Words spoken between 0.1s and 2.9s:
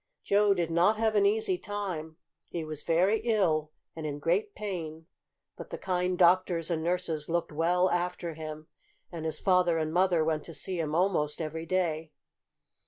Joe did not have an easy time. He was